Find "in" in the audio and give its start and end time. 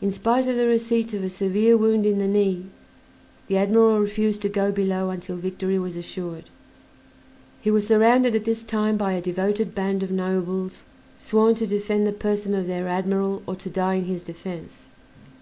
0.00-0.10, 2.06-2.16, 13.96-14.06